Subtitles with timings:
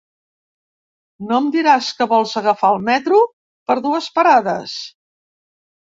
[1.31, 3.23] No em diràs que vols agafar el metro
[3.71, 4.79] per dues parades?